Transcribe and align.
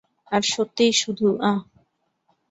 আর 0.31 0.41
সত্যিই, 0.51 0.93
শুধু, 0.93 1.27
আহ! 1.41 1.59